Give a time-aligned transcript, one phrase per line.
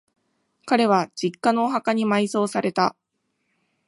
[0.65, 2.95] 彼は、実家のお墓に埋葬された。